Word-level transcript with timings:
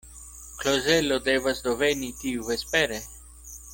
Klozelo 0.61 1.19
devas 1.27 1.61
do 1.67 1.75
veni 1.83 2.09
tiuvespere? 2.23 2.99